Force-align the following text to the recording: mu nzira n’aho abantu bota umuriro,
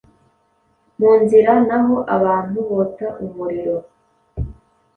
mu 0.99 1.11
nzira 1.21 1.51
n’aho 1.67 1.95
abantu 2.15 2.57
bota 2.69 3.07
umuriro, 3.23 3.77